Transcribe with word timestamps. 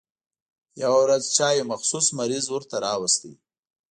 يوه 0.81 0.97
ورځ 1.03 1.23
چا 1.35 1.47
يو 1.57 1.65
مخصوص 1.73 2.07
مریض 2.19 2.45
ورته 2.51 2.75
راوست. 2.85 3.21